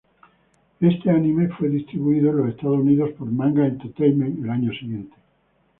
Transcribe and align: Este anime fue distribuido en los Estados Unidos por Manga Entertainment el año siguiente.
Este 0.79 1.11
anime 1.11 1.49
fue 1.49 1.69
distribuido 1.69 2.31
en 2.31 2.37
los 2.37 2.49
Estados 2.49 2.79
Unidos 2.79 3.11
por 3.19 3.29
Manga 3.31 3.67
Entertainment 3.67 4.43
el 4.43 4.49
año 4.49 4.71
siguiente. 4.73 5.13